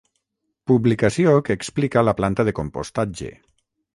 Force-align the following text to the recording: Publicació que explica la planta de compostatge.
Publicació 0.71 1.33
que 1.49 1.57
explica 1.59 2.05
la 2.09 2.15
planta 2.21 2.47
de 2.49 2.57
compostatge. 2.61 3.29